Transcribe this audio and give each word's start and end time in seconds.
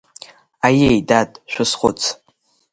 Аиеи, 0.67 0.99
дад, 1.07 1.31
шәазхәыц… 1.51 2.01